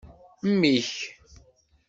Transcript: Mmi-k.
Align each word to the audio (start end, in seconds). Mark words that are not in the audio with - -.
Mmi-k. 0.49 0.93